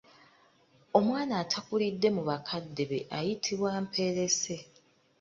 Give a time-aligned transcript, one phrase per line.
[0.97, 4.55] Omwana atakulidde mu bakadde be ayitibwa Mperese.